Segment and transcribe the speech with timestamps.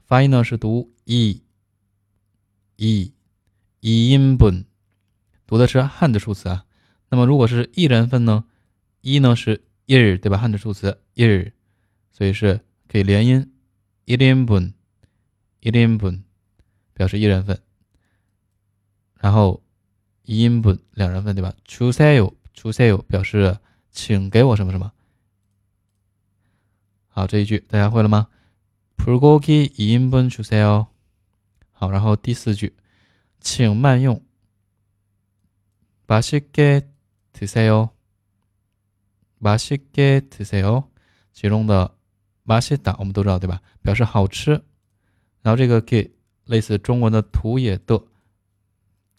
[0.06, 1.42] 发音呢是读一，
[2.76, 3.12] 一，
[3.80, 4.64] 一音本，
[5.46, 6.64] 读的是汉字数词啊。
[7.10, 8.46] 那么如果是一人份呢，
[9.02, 10.38] 一呢是一日，对吧？
[10.38, 11.52] 汉字数词一日，
[12.10, 13.52] 所以是可以连音
[14.06, 14.72] 一音本，
[15.60, 16.24] 一音本
[16.94, 17.60] 表示一人份。
[19.18, 19.62] 然后
[20.22, 21.52] 一音本两人份，对吧？
[21.66, 23.58] 出塞有出塞有表示
[23.90, 24.90] 请给我什么什么。
[27.09, 28.27] 好，这一句大家会了吗？
[28.97, 30.87] 불고기이인분주세 요。
[31.71, 32.73] 好，然后第四句，
[33.39, 34.21] 请慢用。
[36.07, 37.89] 맛있게드세 요。
[39.39, 40.85] 맛있게드세 요。
[41.33, 41.95] 其中的
[42.45, 43.61] 맛있다我们都知道对吧？
[43.81, 44.51] 表示好吃。
[45.41, 46.11] 然后这个给
[46.45, 48.01] 类似中文的土也的，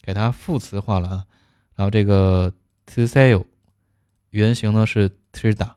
[0.01, 1.25] 给它副词化了啊。
[1.75, 2.51] 然后这个
[2.85, 3.45] 드세 요，
[4.31, 5.75] 原型呢是吃다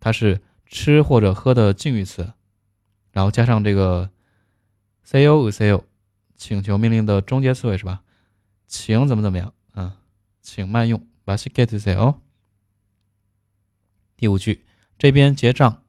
[0.00, 2.32] 它是吃或者喝的敬语词，
[3.12, 4.10] 然后加上这个
[5.02, 5.84] say you with you
[6.36, 8.02] 请求命令的终结词尾是吧？
[8.66, 9.52] 请怎么怎么样？
[9.74, 9.92] 嗯，
[10.42, 12.20] 请慢用，best get to say you。
[14.16, 14.64] 第五句，
[14.98, 15.82] 这边结账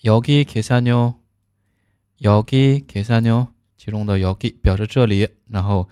[0.00, 1.16] ，yogi kisanio
[2.18, 5.88] yogi kisanio 其中的 yogi 表示这里，然后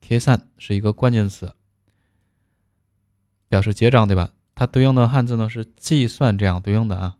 [0.00, 1.54] kisan 是一个关键词。
[3.48, 4.32] 表示结账，对吧？
[4.55, 7.17] 它对应的汉字呢是计算这样对应的啊。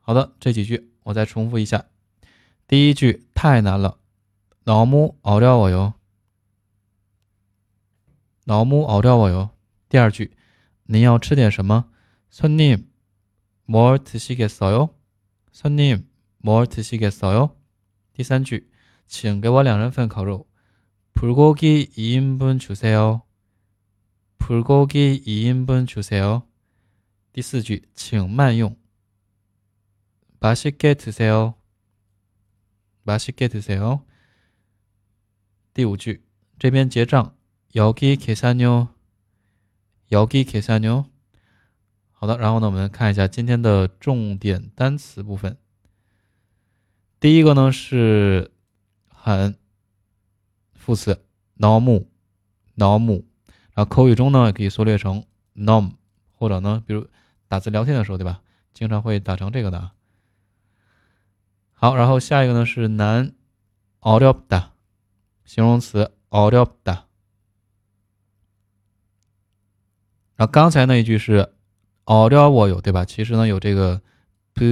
[0.00, 1.86] 好的，这几句我再重复一下。
[2.68, 3.98] 第一句太难了，
[4.64, 5.94] 너무어려워 요，
[8.44, 9.50] 너무어려워 요。
[9.88, 10.36] 第二句，
[10.84, 11.86] 您要吃点什么？
[12.30, 14.90] 손님뭘드시겠어 요？
[15.52, 17.50] 손님뭘드시겠어 요？
[18.12, 18.70] 第三句，
[19.06, 20.46] 请给我两人份烤肉。
[21.14, 23.22] 불고기 2인분 주세요.
[24.38, 26.42] 불고기 2인분 주세요.
[27.32, 28.76] 第四句请慢用
[30.40, 31.54] 맛있게 드세요.
[33.02, 34.04] 맛있게 드세요.
[35.74, 36.22] 第五句
[36.58, 37.34] 这边结账
[37.74, 38.88] 여기 계산요.
[40.12, 41.06] 여기 계산요.
[42.12, 45.58] 好的，然后呢，我们看一下今天的重点单词部分。
[47.20, 48.52] 第一个呢是
[49.08, 49.58] 很
[50.81, 51.23] 副词
[51.59, 53.23] norm，norm，
[53.73, 55.23] 然后口语中呢可以缩略成
[55.55, 55.91] norm，
[56.33, 57.07] 或者呢，比如
[57.47, 58.41] 打字聊天的时候，对吧？
[58.73, 59.91] 经常会打成这个的。
[61.73, 63.33] 好，然后下一个呢是难
[63.99, 64.71] a u d i o 的
[65.45, 67.05] 形容词 a u d i o 的。
[70.35, 71.53] 然后刚才那一句是
[72.05, 73.05] a u d i o 有对吧？
[73.05, 74.01] 其实呢有这个
[74.53, 74.63] 不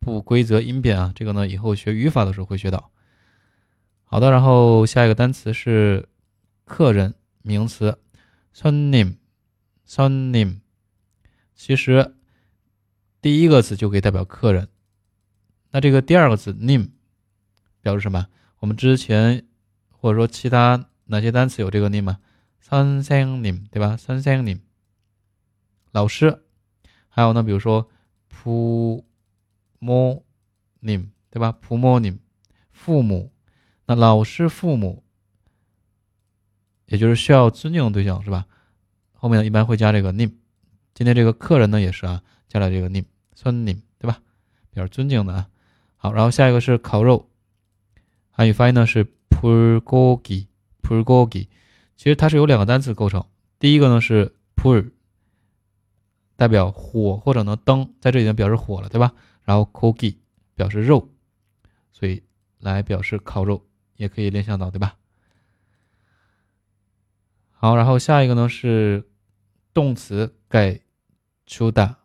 [0.00, 2.90] 不规则音变啊，这个呢以后学语法的时候会学到。
[4.05, 6.09] 好的，然后下一个单词是
[6.65, 7.97] 客人，名词
[8.53, 9.15] 손 님，
[9.85, 10.59] 손 님。
[11.55, 12.15] 其实
[13.21, 14.67] 第一个词就可以代表客人，
[15.71, 16.89] 那这个第二个词 님
[17.81, 18.27] 表示什么？
[18.59, 19.47] 我们之前
[19.89, 22.19] 或者说其他哪些单词有这个 님 吗？
[22.61, 23.95] 선생 님， 对吧？
[23.97, 24.59] 선생 님，
[25.91, 26.43] 老师。
[27.07, 27.89] 还有呢，比如说
[28.29, 29.03] 부모
[30.81, 31.57] 님， 对吧？
[31.61, 32.19] 부모 님，
[32.71, 33.31] 父母。
[33.86, 35.04] 那老师父母
[36.86, 38.46] 也就是需要尊敬的对象是吧？
[39.12, 40.32] 后面呢一般会加这个 name，
[40.94, 44.20] 今天这个客人呢也是啊，加了这个 name，name，对吧？
[44.70, 45.48] 表示尊敬的啊。
[45.96, 47.28] 好，然后下一个是烤肉。
[48.30, 51.48] 汉语发音呢是 purgogi，purgogi，
[51.96, 53.24] 其实它是由两个单词构成，
[53.58, 54.90] 第一个呢是 pur。
[56.36, 59.14] 代表火或者呢灯，在这里呢表示火了，对吧？
[59.42, 60.16] 然后 kogi
[60.54, 61.08] 表示肉，
[61.92, 62.22] 所以
[62.58, 63.64] 来表示烤肉。
[63.96, 64.96] 也可以联想到对吧？
[67.52, 69.08] 好然后下一个呢是
[69.72, 70.82] 动词给
[71.46, 71.96] 出的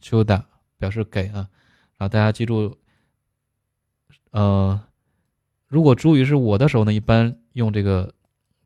[0.00, 0.44] 出的
[0.76, 1.48] 表示给啊。
[1.96, 2.78] 然后大家记住
[4.30, 4.86] 呃
[5.66, 8.14] 如果主语是我的时候呢一般用这个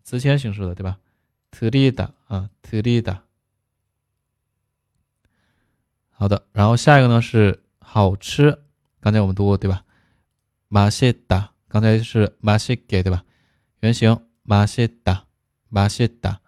[0.03, 0.99] 词前形式的对吧
[1.53, 3.21] ？Terida 啊 terida
[6.11, 8.63] 好的然后下一个呢是好吃
[9.01, 9.85] 刚才我们读过对吧？
[10.69, 13.25] 马谢达刚才是马西给对吧？
[13.81, 15.27] 原型马西达，
[15.69, 16.41] 马西达，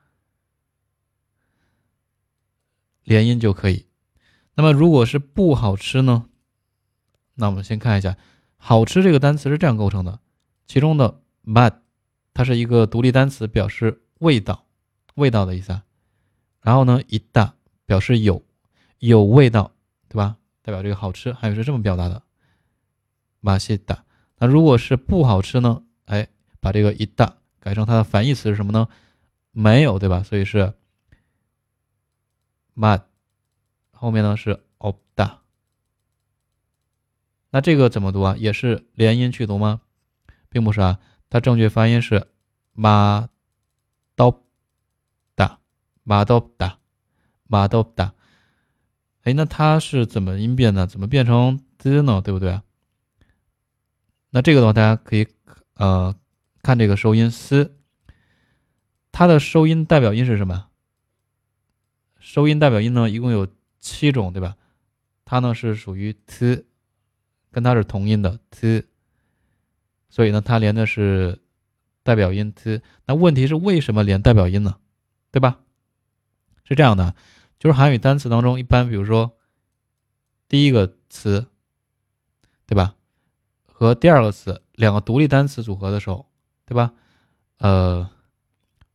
[3.02, 3.86] 连音就可以。
[4.54, 6.28] 那么如果是不好吃呢？
[7.34, 8.16] 那我们先看一下，
[8.56, 10.20] 好吃这个单词是这样构成的，
[10.64, 11.80] 其中的 “mad”
[12.32, 14.64] 它是一个独立单词，表示味道，
[15.16, 15.72] 味道的意思。
[15.72, 15.84] 啊。
[16.60, 18.46] 然后呢，一大表示有。
[19.00, 19.72] 有味道，
[20.08, 20.36] 对吧？
[20.62, 22.22] 代表这个好吃，还有是这么表达的，
[23.40, 24.04] 马西达。
[24.38, 25.82] 那如果是不好吃呢？
[26.04, 26.28] 哎，
[26.60, 28.88] 把这个一大改成它的反义词是什么呢？
[29.50, 30.22] 没有，对吧？
[30.22, 30.74] 所以是
[32.74, 33.02] 马，
[33.90, 35.40] 后面呢是奥达。
[37.50, 38.36] 那这个怎么读啊？
[38.36, 39.80] 也是连音去读吗？
[40.50, 40.98] 并不是啊，
[41.30, 42.26] 它正确发音是
[42.72, 43.30] 马
[44.14, 44.42] 刀
[45.34, 45.60] 达，
[46.02, 46.78] 马刀达，
[47.46, 48.12] 马刀达。
[49.22, 50.86] 哎，那它是怎么音变的？
[50.86, 52.20] 怎么变成 z 呢？
[52.22, 52.62] 对不对啊？
[54.30, 55.26] 那这个的话，大家可以
[55.74, 56.14] 呃
[56.62, 57.74] 看这个收音 s，
[59.12, 60.68] 它的收音代表音是什么？
[62.18, 63.46] 收音代表音呢，一共有
[63.78, 64.56] 七种，对吧？
[65.24, 66.64] 它呢是属于 t，
[67.50, 68.84] 跟它是同音的 t，
[70.10, 71.40] 所以呢，它连的是
[72.02, 72.82] 代表音 t。
[73.06, 74.76] 那问题是为什么连代表音呢？
[75.30, 75.60] 对吧？
[76.64, 77.14] 是这样的。
[77.58, 79.38] 就是韩语单词当中，一般比如说
[80.48, 81.46] 第一个词，
[82.66, 82.95] 对吧？
[83.78, 86.24] 和第二个词两个独立单词组合的时候，
[86.64, 86.94] 对吧？
[87.58, 88.08] 呃，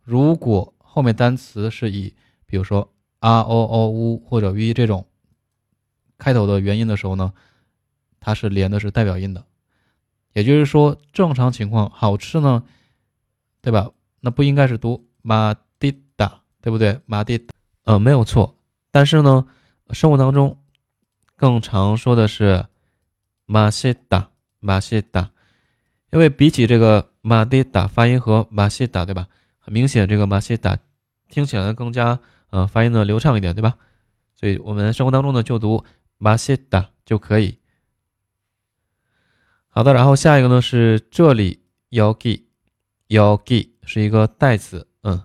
[0.04, 2.16] 如果后面单词是以
[2.48, 5.06] 比如说 r o o u 或者 v 这种
[6.18, 7.32] 开头的元音的时候呢，
[8.20, 9.46] 它是连的是代表音的。
[10.34, 12.64] 也就是说，正常情况好吃呢，
[13.62, 13.92] 对吧？
[14.20, 17.00] 那不应该是读马蒂达，对不对？
[17.06, 17.48] 马蒂。
[17.84, 18.58] 呃，没有错，
[18.90, 19.46] 但是呢，
[19.92, 20.58] 生活当中
[21.36, 22.66] 更常说的是
[23.46, 24.32] 马西达，
[24.62, 25.32] 马西达，
[26.12, 29.28] 因为比起这个马蒂达发音和马西达，对吧？
[29.60, 30.80] 很明显，这个马西达
[31.28, 32.18] 听起来更加
[32.52, 33.78] 呃发音的流畅一点，对吧？
[34.36, 35.84] 所以我们生活当中呢就读
[36.18, 37.60] 马西达就可以。
[39.68, 45.22] 好的，然后下一个呢是这里 yogi，yogi 是一个代词，嗯。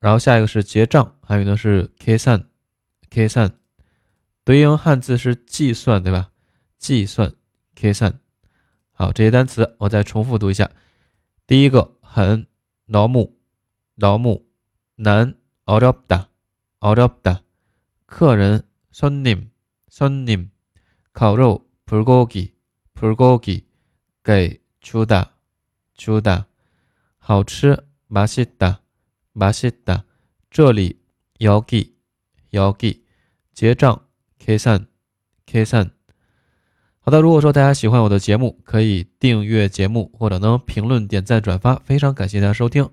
[0.00, 2.44] 然后下一个是结账，还有呢是 k 算
[3.08, 3.52] ，k 算，
[4.42, 6.31] 对应汉字是计算，对吧？
[6.82, 7.32] 计算、
[7.76, 8.18] 计算。
[8.90, 10.68] 好，这些单词我再重复读一下。
[11.46, 12.48] 第一个，很
[12.86, 13.36] 劳木，
[13.94, 14.42] 劳木，
[14.96, 16.26] 难，어렵 다，
[16.80, 17.42] 어렵 다。
[18.04, 19.50] 客人，손 님，
[19.88, 20.50] 손 님。
[21.12, 22.54] 烤肉，불고 기，
[22.94, 23.68] 불고 기。
[24.24, 25.36] 给，주 다，
[25.94, 26.48] 주 다。
[27.18, 27.76] 好吃，
[28.10, 28.80] 맛있 다，
[29.32, 30.04] 맛있 다。
[30.50, 30.98] 这里，
[31.40, 31.94] 여 기，
[32.54, 33.04] 여 기。
[33.54, 34.04] 结账，
[34.40, 34.88] 계 산，
[35.46, 35.92] 계 산。
[37.01, 42.89] 好的，如果说大家喜欢我的节目，可以订阅节目或者呢评论、点赞、转发，非常感谢大家收听。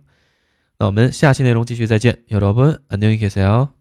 [0.78, 3.77] 那我们下期内容继续再见，여러분안녕히계세 요。